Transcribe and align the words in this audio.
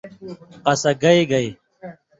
قصہ 0.65 0.91
گئ 1.01 1.19
گئ 1.29 1.47